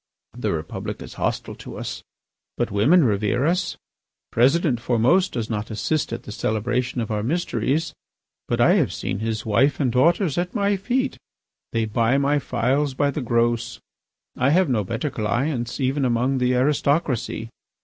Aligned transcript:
The 0.35 0.51
Republic 0.51 0.99
is 1.03 1.13
hostile 1.13 1.53
to 1.57 1.77
us, 1.77 2.01
but 2.57 2.71
women 2.71 3.03
revere 3.03 3.45
us. 3.45 3.77
President 4.31 4.79
Formose 4.79 5.29
does 5.29 5.47
not 5.47 5.69
assist 5.69 6.11
at 6.11 6.23
the 6.23 6.31
celebration 6.31 7.01
of 7.01 7.11
our 7.11 7.21
mysteries, 7.21 7.93
but 8.47 8.59
I 8.59 8.73
have 8.77 8.91
seen 8.91 9.19
his 9.19 9.45
wife 9.45 9.79
and 9.79 9.91
daughters 9.91 10.39
at 10.39 10.55
my 10.55 10.75
feet. 10.75 11.19
They 11.71 11.85
buy 11.85 12.17
my 12.17 12.39
phials 12.39 12.95
by 12.95 13.11
the 13.11 13.21
gross. 13.21 13.79
I 14.35 14.49
have 14.49 14.69
no 14.69 14.83
better 14.83 15.11
clients 15.11 15.79
even 15.79 16.03
among 16.03 16.39
the 16.39 16.55
aristocracy. 16.55 17.49